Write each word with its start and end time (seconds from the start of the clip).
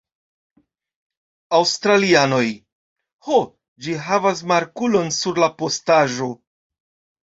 Australianoj. 1.57 2.49
Ho, 3.29 3.39
ĝi 3.85 3.97
havas 4.09 4.45
markulon 4.57 5.17
sur 5.23 5.47
la 5.49 5.55
postaĵo. 5.65 6.35